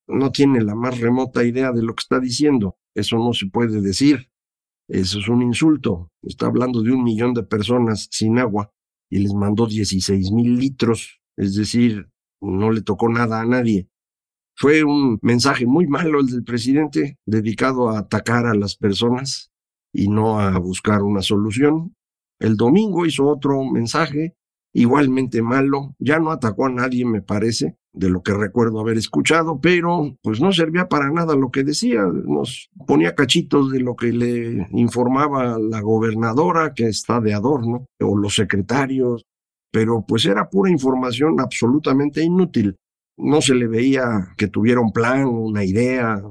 No 0.07 0.31
tiene 0.31 0.61
la 0.61 0.73
más 0.73 0.99
remota 0.99 1.43
idea 1.43 1.71
de 1.71 1.83
lo 1.83 1.93
que 1.93 2.01
está 2.01 2.19
diciendo. 2.19 2.77
Eso 2.95 3.17
no 3.17 3.33
se 3.33 3.47
puede 3.47 3.81
decir. 3.81 4.29
Eso 4.87 5.19
es 5.19 5.27
un 5.27 5.41
insulto. 5.41 6.11
Está 6.21 6.47
hablando 6.47 6.81
de 6.81 6.91
un 6.91 7.03
millón 7.03 7.33
de 7.33 7.43
personas 7.43 8.07
sin 8.11 8.39
agua 8.39 8.71
y 9.09 9.19
les 9.19 9.33
mandó 9.33 9.67
16 9.67 10.31
mil 10.31 10.57
litros. 10.57 11.19
Es 11.35 11.55
decir, 11.55 12.09
no 12.41 12.71
le 12.71 12.81
tocó 12.81 13.09
nada 13.09 13.41
a 13.41 13.45
nadie. 13.45 13.89
Fue 14.55 14.83
un 14.83 15.19
mensaje 15.21 15.65
muy 15.65 15.87
malo 15.87 16.19
el 16.19 16.27
del 16.27 16.43
presidente, 16.43 17.19
dedicado 17.25 17.89
a 17.89 17.99
atacar 17.99 18.47
a 18.47 18.55
las 18.55 18.75
personas 18.75 19.51
y 19.93 20.07
no 20.07 20.39
a 20.39 20.57
buscar 20.57 21.03
una 21.03 21.21
solución. 21.21 21.95
El 22.39 22.55
domingo 22.55 23.05
hizo 23.05 23.27
otro 23.27 23.63
mensaje 23.63 24.35
igualmente 24.73 25.41
malo, 25.41 25.95
ya 25.99 26.19
no 26.19 26.31
atacó 26.31 26.67
a 26.67 26.69
nadie, 26.69 27.03
me 27.05 27.21
parece, 27.21 27.77
de 27.97 28.09
lo 28.09 28.21
que 28.21 28.33
recuerdo 28.33 28.79
haber 28.79 28.97
escuchado, 28.97 29.59
pero 29.61 30.15
pues 30.21 30.39
no 30.39 30.51
servía 30.51 30.87
para 30.87 31.11
nada 31.11 31.35
lo 31.35 31.49
que 31.51 31.63
decía, 31.63 32.01
nos 32.03 32.69
ponía 32.85 33.15
cachitos 33.15 33.71
de 33.71 33.79
lo 33.79 33.95
que 33.95 34.11
le 34.11 34.67
informaba 34.71 35.57
la 35.59 35.81
gobernadora, 35.81 36.73
que 36.73 36.87
está 36.87 37.19
de 37.19 37.33
adorno, 37.33 37.85
o 37.99 38.17
los 38.17 38.35
secretarios, 38.35 39.25
pero 39.71 40.05
pues 40.07 40.25
era 40.25 40.49
pura 40.49 40.71
información 40.71 41.39
absolutamente 41.39 42.23
inútil. 42.23 42.75
No 43.17 43.41
se 43.41 43.55
le 43.55 43.67
veía 43.67 44.33
que 44.37 44.47
tuviera 44.47 44.79
un 44.79 44.91
plan, 44.91 45.25
una 45.25 45.63
idea, 45.63 46.21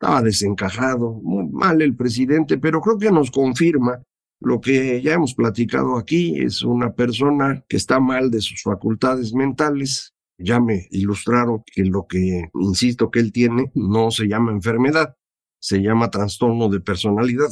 estaba 0.00 0.22
desencajado, 0.22 1.20
muy 1.22 1.48
mal 1.48 1.82
el 1.82 1.96
presidente, 1.96 2.58
pero 2.58 2.80
creo 2.80 2.98
que 2.98 3.10
nos 3.10 3.30
confirma 3.30 4.00
lo 4.40 4.60
que 4.60 5.02
ya 5.02 5.14
hemos 5.14 5.34
platicado 5.34 5.96
aquí 5.96 6.40
es 6.40 6.62
una 6.62 6.92
persona 6.92 7.64
que 7.68 7.76
está 7.76 7.98
mal 7.98 8.30
de 8.30 8.40
sus 8.40 8.62
facultades 8.62 9.34
mentales. 9.34 10.14
Ya 10.38 10.60
me 10.60 10.86
ilustraron 10.90 11.62
que 11.66 11.84
lo 11.84 12.06
que 12.06 12.50
insisto 12.54 13.10
que 13.10 13.20
él 13.20 13.32
tiene 13.32 13.70
no 13.74 14.10
se 14.10 14.26
llama 14.26 14.52
enfermedad, 14.52 15.16
se 15.60 15.78
llama 15.82 16.10
trastorno 16.10 16.68
de 16.68 16.80
personalidad. 16.80 17.48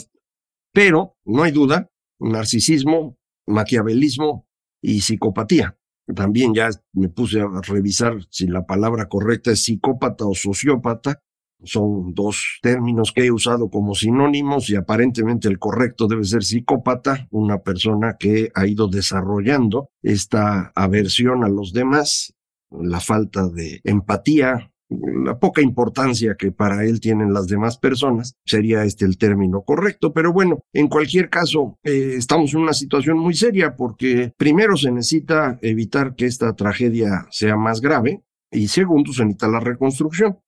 Pero, 0.72 1.16
no 1.24 1.42
hay 1.42 1.52
duda, 1.52 1.90
narcisismo, 2.20 3.18
maquiavelismo 3.46 4.46
y 4.80 5.00
psicopatía. 5.00 5.76
También 6.14 6.54
ya 6.54 6.70
me 6.92 7.08
puse 7.08 7.40
a 7.40 7.48
revisar 7.62 8.18
si 8.30 8.46
la 8.46 8.64
palabra 8.64 9.08
correcta 9.08 9.50
es 9.50 9.64
psicópata 9.64 10.24
o 10.24 10.34
sociópata 10.34 11.20
son 11.64 12.14
dos 12.14 12.58
términos 12.62 13.12
que 13.12 13.24
he 13.24 13.32
usado 13.32 13.70
como 13.70 13.94
sinónimos 13.94 14.68
y 14.70 14.76
aparentemente 14.76 15.48
el 15.48 15.58
correcto 15.58 16.06
debe 16.06 16.24
ser 16.24 16.44
psicópata, 16.44 17.26
una 17.30 17.58
persona 17.58 18.16
que 18.18 18.50
ha 18.54 18.66
ido 18.66 18.88
desarrollando 18.88 19.90
esta 20.02 20.72
aversión 20.74 21.44
a 21.44 21.48
los 21.48 21.72
demás, 21.72 22.34
la 22.70 23.00
falta 23.00 23.48
de 23.48 23.80
empatía, 23.84 24.72
la 24.88 25.38
poca 25.38 25.62
importancia 25.62 26.36
que 26.38 26.52
para 26.52 26.84
él 26.84 27.00
tienen 27.00 27.32
las 27.32 27.48
demás 27.48 27.78
personas, 27.78 28.34
sería 28.44 28.84
este 28.84 29.04
el 29.04 29.18
término 29.18 29.62
correcto. 29.62 30.12
Pero 30.12 30.32
bueno, 30.32 30.60
en 30.72 30.88
cualquier 30.88 31.28
caso, 31.28 31.78
eh, 31.82 32.14
estamos 32.16 32.54
en 32.54 32.60
una 32.60 32.72
situación 32.72 33.18
muy 33.18 33.34
seria 33.34 33.76
porque 33.76 34.32
primero 34.36 34.76
se 34.76 34.92
necesita 34.92 35.58
evitar 35.62 36.14
que 36.14 36.26
esta 36.26 36.54
tragedia 36.54 37.26
sea 37.30 37.56
más 37.56 37.80
grave 37.80 38.22
y 38.50 38.68
segundo 38.68 39.12
se 39.12 39.24
necesita 39.24 39.48
la 39.48 39.60
reconstrucción 39.60 40.38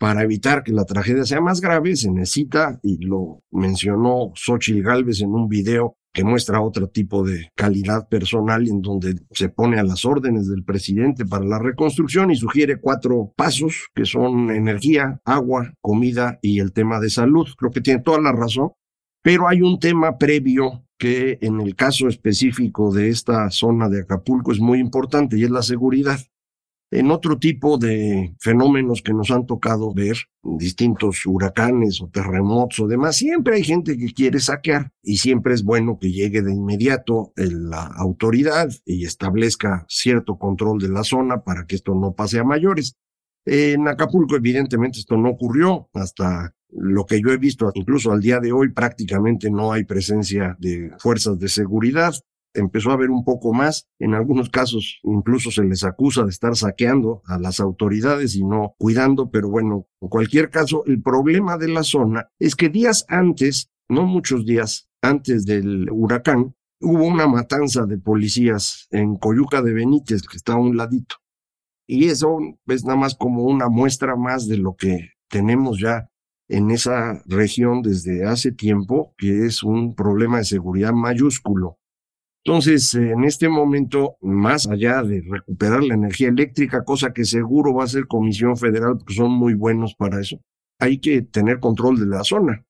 para 0.00 0.22
evitar 0.22 0.62
que 0.62 0.72
la 0.72 0.86
tragedia 0.86 1.26
sea 1.26 1.42
más 1.42 1.60
grave, 1.60 1.94
se 1.94 2.10
necesita, 2.10 2.80
y 2.82 3.04
lo 3.04 3.42
mencionó 3.50 4.32
Xochitl 4.34 4.82
Galvez 4.82 5.20
en 5.20 5.28
un 5.28 5.46
video 5.46 5.98
que 6.12 6.24
muestra 6.24 6.60
otro 6.60 6.88
tipo 6.88 7.24
de 7.24 7.50
calidad 7.54 8.08
personal 8.08 8.66
en 8.68 8.82
donde 8.82 9.14
se 9.30 9.48
pone 9.48 9.78
a 9.78 9.84
las 9.84 10.04
órdenes 10.04 10.48
del 10.48 10.64
presidente 10.64 11.24
para 11.24 11.44
la 11.44 11.58
reconstrucción 11.58 12.30
y 12.30 12.36
sugiere 12.36 12.80
cuatro 12.80 13.32
pasos 13.36 13.88
que 13.94 14.04
son 14.04 14.50
energía, 14.50 15.20
agua, 15.24 15.72
comida 15.80 16.38
y 16.42 16.60
el 16.60 16.72
tema 16.72 17.00
de 17.00 17.10
salud. 17.10 17.46
Creo 17.56 17.70
que 17.70 17.80
tiene 17.80 18.02
toda 18.02 18.20
la 18.20 18.32
razón, 18.32 18.72
pero 19.22 19.48
hay 19.48 19.62
un 19.62 19.78
tema 19.78 20.18
previo 20.18 20.84
que 20.98 21.38
en 21.40 21.60
el 21.60 21.76
caso 21.76 22.08
específico 22.08 22.92
de 22.92 23.08
esta 23.08 23.50
zona 23.50 23.88
de 23.88 24.02
Acapulco 24.02 24.52
es 24.52 24.60
muy 24.60 24.78
importante 24.78 25.38
y 25.38 25.44
es 25.44 25.50
la 25.50 25.62
seguridad 25.62 26.20
en 26.90 27.10
otro 27.10 27.38
tipo 27.38 27.78
de 27.78 28.34
fenómenos 28.40 29.02
que 29.02 29.12
nos 29.12 29.30
han 29.30 29.46
tocado 29.46 29.94
ver, 29.94 30.16
distintos 30.42 31.24
huracanes 31.24 32.00
o 32.00 32.08
terremotos 32.08 32.80
o 32.80 32.88
demás, 32.88 33.16
siempre 33.16 33.56
hay 33.56 33.64
gente 33.64 33.96
que 33.96 34.12
quiere 34.12 34.40
saquear 34.40 34.90
y 35.02 35.18
siempre 35.18 35.54
es 35.54 35.62
bueno 35.62 35.98
que 36.00 36.10
llegue 36.10 36.42
de 36.42 36.52
inmediato 36.52 37.32
la 37.36 37.84
autoridad 37.84 38.68
y 38.84 39.04
establezca 39.04 39.84
cierto 39.88 40.36
control 40.36 40.80
de 40.80 40.88
la 40.88 41.04
zona 41.04 41.44
para 41.44 41.66
que 41.66 41.76
esto 41.76 41.94
no 41.94 42.12
pase 42.12 42.40
a 42.40 42.44
mayores. 42.44 42.96
En 43.44 43.86
Acapulco, 43.88 44.36
evidentemente, 44.36 44.98
esto 44.98 45.16
no 45.16 45.30
ocurrió 45.30 45.88
hasta 45.94 46.54
lo 46.72 47.04
que 47.04 47.20
yo 47.20 47.30
he 47.30 47.36
visto, 47.36 47.70
incluso 47.74 48.12
al 48.12 48.20
día 48.20 48.38
de 48.38 48.52
hoy 48.52 48.70
prácticamente 48.72 49.50
no 49.50 49.72
hay 49.72 49.84
presencia 49.84 50.56
de 50.60 50.92
fuerzas 50.98 51.38
de 51.38 51.48
seguridad 51.48 52.14
empezó 52.54 52.90
a 52.90 52.94
haber 52.94 53.10
un 53.10 53.24
poco 53.24 53.52
más. 53.52 53.88
En 53.98 54.14
algunos 54.14 54.50
casos 54.50 55.00
incluso 55.02 55.50
se 55.50 55.64
les 55.64 55.84
acusa 55.84 56.24
de 56.24 56.30
estar 56.30 56.56
saqueando 56.56 57.22
a 57.26 57.38
las 57.38 57.60
autoridades 57.60 58.34
y 58.36 58.44
no 58.44 58.74
cuidando, 58.78 59.30
pero 59.30 59.48
bueno, 59.48 59.86
en 60.00 60.08
cualquier 60.08 60.50
caso, 60.50 60.84
el 60.86 61.02
problema 61.02 61.58
de 61.58 61.68
la 61.68 61.82
zona 61.82 62.28
es 62.38 62.54
que 62.54 62.68
días 62.68 63.04
antes, 63.08 63.70
no 63.88 64.04
muchos 64.04 64.44
días 64.44 64.88
antes 65.02 65.44
del 65.44 65.88
huracán, 65.90 66.54
hubo 66.80 67.04
una 67.04 67.26
matanza 67.26 67.86
de 67.86 67.98
policías 67.98 68.86
en 68.90 69.16
Coyuca 69.16 69.62
de 69.62 69.72
Benítez, 69.72 70.22
que 70.22 70.36
está 70.36 70.54
a 70.54 70.56
un 70.56 70.76
ladito. 70.76 71.16
Y 71.86 72.08
eso 72.08 72.38
es 72.68 72.84
nada 72.84 72.96
más 72.96 73.14
como 73.16 73.44
una 73.44 73.68
muestra 73.68 74.16
más 74.16 74.46
de 74.46 74.56
lo 74.56 74.76
que 74.76 75.10
tenemos 75.28 75.80
ya 75.80 76.08
en 76.48 76.70
esa 76.70 77.22
región 77.26 77.82
desde 77.82 78.24
hace 78.24 78.52
tiempo, 78.52 79.14
que 79.16 79.46
es 79.46 79.62
un 79.62 79.94
problema 79.94 80.38
de 80.38 80.44
seguridad 80.44 80.92
mayúsculo. 80.92 81.79
Entonces, 82.44 82.94
en 82.94 83.24
este 83.24 83.48
momento, 83.48 84.16
más 84.22 84.66
allá 84.66 85.02
de 85.02 85.22
recuperar 85.28 85.84
la 85.84 85.94
energía 85.94 86.28
eléctrica, 86.28 86.84
cosa 86.84 87.12
que 87.12 87.24
seguro 87.24 87.74
va 87.74 87.84
a 87.84 87.88
ser 87.88 88.06
Comisión 88.06 88.56
Federal, 88.56 88.96
porque 88.96 89.14
son 89.14 89.32
muy 89.32 89.54
buenos 89.54 89.94
para 89.94 90.20
eso, 90.20 90.40
hay 90.78 90.98
que 90.98 91.20
tener 91.20 91.60
control 91.60 92.00
de 92.00 92.06
la 92.06 92.24
zona. 92.24 92.64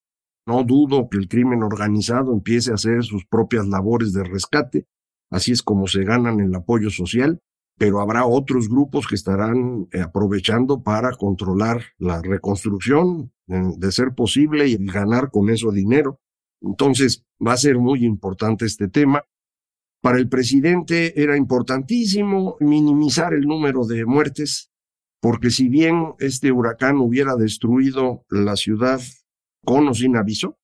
No 0.47 0.65
dudo 0.65 1.09
que 1.09 1.19
el 1.19 1.29
crimen 1.29 1.63
organizado 1.63 2.33
empiece 2.33 2.73
a 2.73 2.75
hacer 2.75 3.05
sus 3.05 3.25
propias 3.27 3.69
labores 3.69 4.13
de 4.13 4.25
rescate, 4.25 4.87
así 5.31 5.53
es 5.53 5.63
como 5.63 5.87
se 5.87 6.03
ganan 6.03 6.41
el 6.41 6.53
apoyo 6.53 6.91
social, 6.91 7.41
pero 7.79 8.01
habrá 8.01 8.27
otros 8.27 8.69
grupos 8.69 9.07
que 9.07 9.15
estarán 9.15 9.89
eh, 9.93 10.01
aprovechando 10.01 10.83
para 10.83 11.13
controlar 11.13 11.83
la 11.99 12.21
reconstrucción, 12.21 13.33
de 13.47 13.93
ser 13.93 14.15
posible, 14.15 14.69
y 14.69 14.77
ganar 14.85 15.31
con 15.31 15.49
eso 15.49 15.73
dinero. 15.73 16.21
Entonces, 16.61 17.25
va 17.45 17.55
a 17.55 17.57
ser 17.57 17.79
muy 17.79 18.05
importante 18.05 18.67
este 18.67 18.89
tema. 18.89 19.25
Para 20.03 20.19
el 20.19 20.29
presidente 20.29 21.21
era 21.23 21.37
importantísimo 21.37 22.57
minimizar 22.61 23.35
el 23.35 23.43
número 23.43 23.85
de 23.85 24.07
muertes, 24.07 24.71
porque 25.21 25.51
si 25.51 25.69
bien 25.69 26.15
este 26.19 26.53
huracán 26.53 26.97
hubiera 26.97 27.37
destruido 27.37 28.25
la 28.31 28.57
ciudad 28.57 29.01
con 29.63 29.89
o 29.89 29.95
sin 29.95 30.17
aviso, 30.17 30.59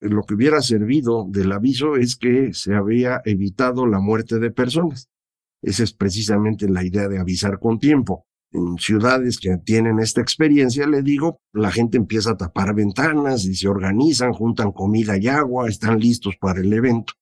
lo 0.00 0.22
que 0.24 0.34
hubiera 0.34 0.60
servido 0.60 1.26
del 1.28 1.52
aviso 1.52 1.96
es 1.96 2.16
que 2.16 2.52
se 2.52 2.74
había 2.74 3.20
evitado 3.24 3.86
la 3.86 4.00
muerte 4.00 4.40
de 4.40 4.50
personas. 4.50 5.08
Esa 5.62 5.84
es 5.84 5.92
precisamente 5.92 6.68
la 6.68 6.84
idea 6.84 7.06
de 7.06 7.18
avisar 7.18 7.60
con 7.60 7.78
tiempo. 7.78 8.26
En 8.52 8.78
ciudades 8.78 9.38
que 9.38 9.56
tienen 9.58 10.00
esta 10.00 10.20
experiencia, 10.20 10.88
le 10.88 11.02
digo, 11.02 11.38
la 11.52 11.70
gente 11.70 11.96
empieza 11.96 12.32
a 12.32 12.36
tapar 12.36 12.74
ventanas 12.74 13.44
y 13.44 13.54
se 13.54 13.68
organizan, 13.68 14.32
juntan 14.32 14.72
comida 14.72 15.16
y 15.16 15.28
agua, 15.28 15.68
están 15.68 16.00
listos 16.00 16.34
para 16.40 16.60
el 16.60 16.72
evento. 16.72 17.12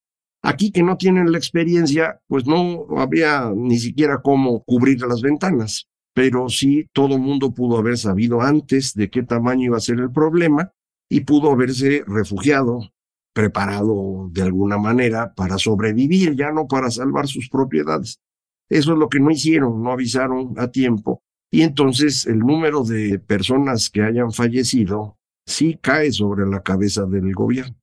Aquí 0.42 0.70
que 0.70 0.82
no 0.82 0.96
tienen 0.96 1.32
la 1.32 1.38
experiencia, 1.38 2.20
pues 2.28 2.46
no 2.46 2.86
habría 2.96 3.52
ni 3.54 3.78
siquiera 3.78 4.20
cómo 4.22 4.62
cubrir 4.64 5.00
las 5.02 5.20
ventanas, 5.20 5.88
pero 6.14 6.48
sí 6.48 6.88
todo 6.92 7.18
mundo 7.18 7.52
pudo 7.52 7.78
haber 7.78 7.98
sabido 7.98 8.40
antes 8.40 8.94
de 8.94 9.10
qué 9.10 9.22
tamaño 9.22 9.66
iba 9.66 9.76
a 9.76 9.80
ser 9.80 9.98
el 9.98 10.12
problema 10.12 10.72
y 11.08 11.20
pudo 11.20 11.50
haberse 11.50 12.04
refugiado, 12.06 12.92
preparado 13.32 14.28
de 14.30 14.42
alguna 14.42 14.78
manera 14.78 15.34
para 15.34 15.58
sobrevivir, 15.58 16.36
ya 16.36 16.52
no 16.52 16.66
para 16.66 16.90
salvar 16.90 17.26
sus 17.26 17.48
propiedades. 17.48 18.20
Eso 18.68 18.92
es 18.92 18.98
lo 18.98 19.08
que 19.08 19.20
no 19.20 19.30
hicieron, 19.30 19.82
no 19.82 19.92
avisaron 19.92 20.54
a 20.56 20.70
tiempo. 20.70 21.22
Y 21.50 21.62
entonces 21.62 22.26
el 22.26 22.40
número 22.40 22.84
de 22.84 23.18
personas 23.18 23.90
que 23.90 24.02
hayan 24.02 24.32
fallecido 24.32 25.18
sí 25.46 25.78
cae 25.80 26.12
sobre 26.12 26.46
la 26.46 26.62
cabeza 26.62 27.06
del 27.06 27.32
gobierno. 27.32 27.76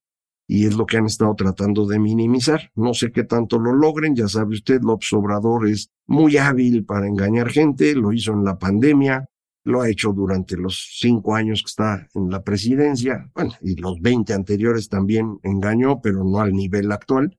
Y 0.47 0.67
es 0.67 0.75
lo 0.75 0.85
que 0.85 0.97
han 0.97 1.07
estado 1.07 1.33
tratando 1.35 1.85
de 1.87 1.99
minimizar. 1.99 2.71
No 2.75 2.93
sé 2.93 3.11
qué 3.11 3.23
tanto 3.23 3.57
lo 3.57 3.73
logren, 3.73 4.15
ya 4.15 4.27
sabe 4.27 4.55
usted, 4.55 4.81
López 4.81 5.11
Obrador 5.13 5.67
es 5.67 5.91
muy 6.05 6.37
hábil 6.37 6.85
para 6.85 7.07
engañar 7.07 7.49
gente, 7.49 7.95
lo 7.95 8.13
hizo 8.13 8.31
en 8.33 8.43
la 8.43 8.59
pandemia, 8.59 9.27
lo 9.63 9.81
ha 9.81 9.89
hecho 9.89 10.13
durante 10.13 10.55
los 10.55 10.97
cinco 10.99 11.35
años 11.35 11.61
que 11.61 11.69
está 11.69 12.07
en 12.13 12.29
la 12.29 12.43
presidencia, 12.43 13.31
bueno, 13.33 13.53
y 13.61 13.75
los 13.75 13.99
veinte 13.99 14.33
anteriores 14.33 14.89
también 14.89 15.39
engañó, 15.41 15.99
pero 16.01 16.23
no 16.23 16.39
al 16.39 16.53
nivel 16.53 16.91
actual. 16.91 17.37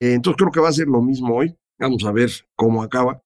Eh, 0.00 0.14
entonces 0.14 0.38
creo 0.38 0.50
que 0.50 0.60
va 0.60 0.70
a 0.70 0.72
ser 0.72 0.88
lo 0.88 1.02
mismo 1.02 1.36
hoy. 1.36 1.56
Vamos 1.78 2.04
a 2.04 2.12
ver 2.12 2.30
cómo 2.54 2.82
acaba. 2.82 3.22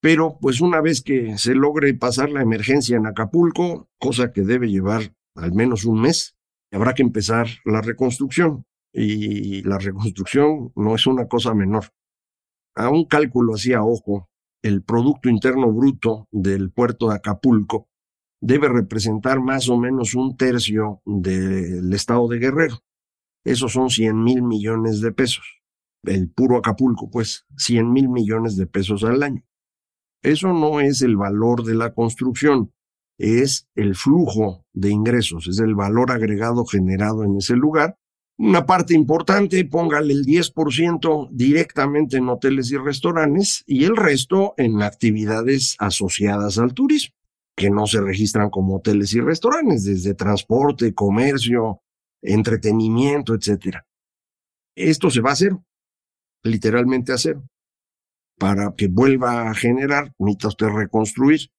Pero 0.00 0.36
pues 0.40 0.60
una 0.60 0.80
vez 0.80 1.02
que 1.02 1.38
se 1.38 1.54
logre 1.54 1.94
pasar 1.94 2.30
la 2.30 2.42
emergencia 2.42 2.96
en 2.96 3.06
Acapulco, 3.06 3.88
cosa 3.98 4.32
que 4.32 4.42
debe 4.42 4.68
llevar 4.68 5.14
al 5.34 5.52
menos 5.52 5.84
un 5.84 6.02
mes, 6.02 6.36
habrá 6.74 6.94
que 6.94 7.02
empezar 7.02 7.46
la 7.64 7.80
reconstrucción. 7.80 8.64
Y 8.92 9.62
la 9.62 9.78
reconstrucción 9.78 10.72
no 10.76 10.94
es 10.94 11.06
una 11.06 11.26
cosa 11.26 11.52
menor. 11.52 11.86
A 12.76 12.90
un 12.90 13.06
cálculo 13.06 13.54
así 13.54 13.72
a 13.72 13.82
ojo, 13.82 14.28
el 14.62 14.82
Producto 14.82 15.28
Interno 15.28 15.72
Bruto 15.72 16.28
del 16.30 16.70
puerto 16.70 17.08
de 17.08 17.16
Acapulco 17.16 17.88
debe 18.40 18.68
representar 18.68 19.40
más 19.40 19.68
o 19.68 19.76
menos 19.78 20.14
un 20.14 20.36
tercio 20.36 21.00
del 21.04 21.92
estado 21.92 22.28
de 22.28 22.38
Guerrero. 22.38 22.78
Esos 23.44 23.72
son 23.72 23.90
100 23.90 24.22
mil 24.22 24.42
millones 24.42 25.00
de 25.00 25.12
pesos. 25.12 25.62
El 26.04 26.30
puro 26.30 26.58
Acapulco, 26.58 27.10
pues, 27.10 27.46
100 27.56 27.92
mil 27.92 28.08
millones 28.08 28.56
de 28.56 28.66
pesos 28.66 29.02
al 29.04 29.22
año. 29.22 29.42
Eso 30.22 30.52
no 30.52 30.80
es 30.80 31.02
el 31.02 31.16
valor 31.16 31.64
de 31.64 31.74
la 31.74 31.92
construcción, 31.92 32.72
es 33.18 33.68
el 33.74 33.94
flujo 33.94 34.66
de 34.72 34.90
ingresos, 34.90 35.46
es 35.46 35.58
el 35.60 35.74
valor 35.74 36.10
agregado 36.10 36.64
generado 36.64 37.24
en 37.24 37.36
ese 37.36 37.54
lugar. 37.54 37.96
Una 38.36 38.66
parte 38.66 38.94
importante, 38.94 39.64
póngale 39.64 40.12
el 40.12 40.24
10% 40.24 41.28
directamente 41.30 42.16
en 42.16 42.28
hoteles 42.28 42.72
y 42.72 42.76
restaurantes 42.76 43.62
y 43.66 43.84
el 43.84 43.96
resto 43.96 44.54
en 44.56 44.82
actividades 44.82 45.76
asociadas 45.78 46.58
al 46.58 46.74
turismo, 46.74 47.14
que 47.56 47.70
no 47.70 47.86
se 47.86 48.00
registran 48.00 48.50
como 48.50 48.76
hoteles 48.76 49.14
y 49.14 49.20
restaurantes, 49.20 49.84
desde 49.84 50.14
transporte, 50.14 50.92
comercio, 50.94 51.82
entretenimiento, 52.22 53.34
etcétera. 53.34 53.86
Esto 54.74 55.10
se 55.10 55.20
va 55.20 55.30
a 55.30 55.34
hacer, 55.34 55.52
literalmente 56.42 57.12
a 57.12 57.18
cero. 57.18 57.44
Para 58.36 58.74
que 58.74 58.88
vuelva 58.88 59.48
a 59.48 59.54
generar, 59.54 60.12
necesita 60.18 60.48
usted 60.48 60.66
reconstruir. 60.66 61.50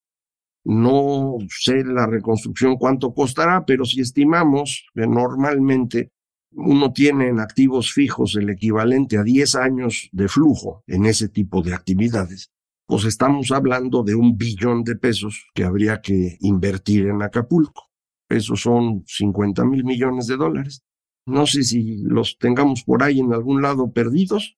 No 0.65 1.37
sé 1.47 1.83
la 1.83 2.07
reconstrucción 2.07 2.75
cuánto 2.77 3.13
costará, 3.13 3.65
pero 3.65 3.85
si 3.85 4.01
estimamos 4.01 4.87
que 4.93 5.05
normalmente 5.05 6.11
uno 6.51 6.91
tiene 6.91 7.27
en 7.27 7.39
activos 7.39 7.93
fijos 7.93 8.35
el 8.35 8.49
equivalente 8.49 9.17
a 9.17 9.23
10 9.23 9.55
años 9.55 10.09
de 10.11 10.27
flujo 10.27 10.83
en 10.87 11.05
ese 11.05 11.29
tipo 11.29 11.61
de 11.61 11.73
actividades, 11.73 12.51
pues 12.87 13.05
estamos 13.05 13.51
hablando 13.51 14.03
de 14.03 14.15
un 14.15 14.37
billón 14.37 14.83
de 14.83 14.95
pesos 14.95 15.47
que 15.53 15.63
habría 15.63 16.01
que 16.01 16.37
invertir 16.41 17.07
en 17.07 17.21
Acapulco. 17.21 17.89
Esos 18.27 18.61
son 18.61 19.03
50 19.05 19.65
mil 19.65 19.83
millones 19.83 20.27
de 20.27 20.37
dólares. 20.37 20.83
No 21.27 21.45
sé 21.45 21.63
si 21.63 22.03
los 22.03 22.37
tengamos 22.39 22.83
por 22.83 23.03
ahí 23.03 23.19
en 23.19 23.33
algún 23.33 23.61
lado 23.61 23.91
perdidos, 23.91 24.57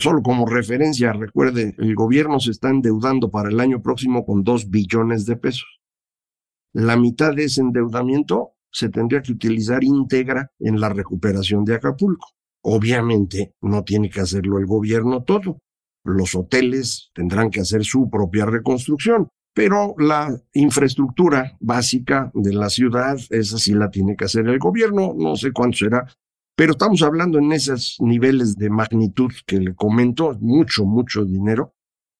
Solo 0.00 0.22
como 0.22 0.46
referencia, 0.46 1.12
recuerde, 1.12 1.74
el 1.76 1.96
gobierno 1.96 2.38
se 2.38 2.52
está 2.52 2.70
endeudando 2.70 3.32
para 3.32 3.48
el 3.48 3.58
año 3.58 3.82
próximo 3.82 4.24
con 4.24 4.44
dos 4.44 4.70
billones 4.70 5.26
de 5.26 5.36
pesos. 5.36 5.80
La 6.72 6.96
mitad 6.96 7.34
de 7.34 7.44
ese 7.44 7.62
endeudamiento 7.62 8.52
se 8.70 8.90
tendría 8.90 9.22
que 9.22 9.32
utilizar 9.32 9.82
íntegra 9.82 10.52
en 10.60 10.80
la 10.80 10.88
recuperación 10.88 11.64
de 11.64 11.74
Acapulco. 11.74 12.28
Obviamente 12.62 13.54
no 13.60 13.82
tiene 13.82 14.08
que 14.08 14.20
hacerlo 14.20 14.58
el 14.58 14.66
gobierno 14.66 15.24
todo. 15.24 15.58
Los 16.04 16.36
hoteles 16.36 17.10
tendrán 17.12 17.50
que 17.50 17.60
hacer 17.60 17.84
su 17.84 18.08
propia 18.08 18.46
reconstrucción, 18.46 19.28
pero 19.52 19.96
la 19.98 20.30
infraestructura 20.52 21.56
básica 21.58 22.30
de 22.34 22.52
la 22.52 22.70
ciudad, 22.70 23.18
esa 23.30 23.58
sí 23.58 23.74
la 23.74 23.90
tiene 23.90 24.14
que 24.14 24.26
hacer 24.26 24.46
el 24.46 24.60
gobierno. 24.60 25.12
No 25.16 25.34
sé 25.34 25.50
cuánto 25.50 25.78
será, 25.78 26.06
pero 26.58 26.72
estamos 26.72 27.02
hablando 27.02 27.38
en 27.38 27.52
esos 27.52 27.98
niveles 28.00 28.56
de 28.56 28.68
magnitud 28.68 29.30
que 29.46 29.60
le 29.60 29.76
comento, 29.76 30.36
mucho, 30.40 30.84
mucho 30.84 31.24
dinero. 31.24 31.72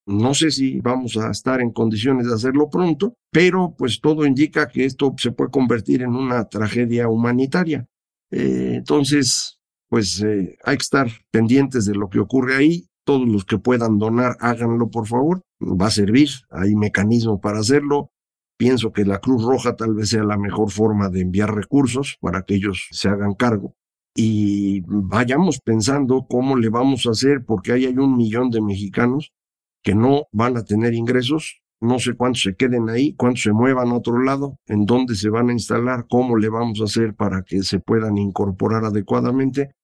No 0.07 0.33
sé 0.33 0.53
si 0.53 0.79
vamos 0.79 1.16
a 1.16 1.33
estar 1.33 1.61
en 1.61 1.72
condiciones 1.72 2.29
de 2.29 2.35
hacerlo 2.35 2.70
pronto, 2.70 3.14
pero 3.33 3.74
pues 3.77 4.01
todo 4.01 4.24
indica 4.24 4.68
que 4.68 4.85
esto 4.85 5.12
se 5.18 5.33
puede 5.33 5.51
convertir 5.51 6.03
en 6.03 6.14
una 6.14 6.44
tragedia 6.44 7.09
humanitaria. 7.09 7.88
Eh, 8.31 8.74
entonces, 8.77 9.59
pues 9.88 10.22
eh, 10.22 10.57
hay 10.62 10.77
que 10.77 10.83
estar 10.83 11.09
pendientes 11.33 11.85
de 11.85 11.96
lo 11.96 12.09
que 12.09 12.20
ocurre 12.20 12.55
ahí. 12.55 12.87
Todos 13.05 13.27
los 13.27 13.44
que 13.44 13.59
puedan 13.59 13.98
donar, 13.98 14.37
háganlo 14.38 14.88
por 14.88 15.09
favor. 15.09 15.42
Va 15.61 15.88
a 15.88 15.90
servir, 15.90 16.29
hay 16.51 16.77
mecanismo 16.77 17.40
para 17.40 17.59
hacerlo. 17.59 18.12
Pienso 18.57 18.92
que 18.92 19.05
la 19.05 19.18
Cruz 19.18 19.42
Roja 19.42 19.74
tal 19.74 19.94
vez 19.94 20.11
sea 20.11 20.22
la 20.22 20.38
mejor 20.38 20.70
forma 20.70 21.09
de 21.09 21.22
enviar 21.22 21.53
recursos 21.53 22.18
para 22.20 22.42
que 22.42 22.55
ellos 22.55 22.87
se 22.92 23.09
hagan 23.09 23.35
cargo 23.35 23.74
y 24.20 24.83
vayamos 24.85 25.61
pensando 25.61 26.26
cómo 26.28 26.57
le 26.57 26.70
vamos 26.70 27.07
a 27.07 27.11
hacer, 27.11 27.44
porque 27.46 27.70
ahí 27.70 27.87
hay 27.87 27.96
un 27.98 28.16
millón 28.16 28.50
de 28.50 28.61
mexicanos 28.61 29.33
que 29.81 29.94
no 29.94 30.26
van 30.33 30.57
a 30.57 30.64
tener 30.64 30.92
ingresos, 30.92 31.62
no 31.81 32.00
sé 32.00 32.14
cuántos 32.14 32.42
se 32.42 32.57
queden 32.57 32.90
ahí, 32.90 33.14
cuántos 33.14 33.44
se 33.44 33.52
muevan 33.52 33.90
a 33.90 33.94
otro 33.94 34.20
lado, 34.20 34.59
en 34.66 34.87
dónde 34.87 35.14
se 35.14 35.31
van 35.31 35.50
a 35.50 35.52
instalar, 35.52 36.07
cómo 36.11 36.37
le 36.37 36.48
vamos 36.48 36.81
a 36.81 36.85
hacer 36.87 37.14
para 37.14 37.42
que 37.42 37.62
se 37.62 37.78
puedan 37.78 38.18
incorporar 38.18 38.85
adecuadamente. 38.85 39.76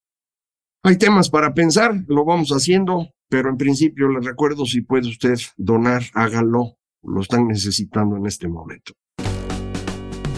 Hay 0.82 0.98
temas 0.98 1.30
para 1.30 1.54
pensar, 1.54 1.94
lo 2.08 2.24
vamos 2.24 2.50
haciendo, 2.50 3.10
pero 3.28 3.50
en 3.50 3.56
principio 3.56 4.08
le 4.08 4.18
recuerdo, 4.18 4.66
si 4.66 4.80
puede 4.80 5.10
usted 5.10 5.36
donar, 5.56 6.02
hágalo, 6.12 6.74
lo 7.04 7.20
están 7.20 7.46
necesitando 7.46 8.16
en 8.16 8.26
este 8.26 8.48
momento. 8.48 8.94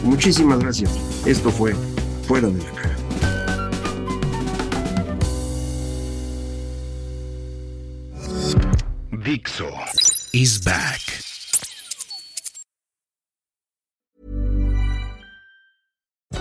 Muchísimas 0.04 0.58
gracias. 0.58 1.26
Esto 1.26 1.50
fue 1.50 1.72
Fuera 2.26 2.48
de 2.50 2.62
la 2.62 2.72
Caja. 2.72 2.95
Dixo 9.26 9.74
is 10.32 10.60
back. 10.60 11.25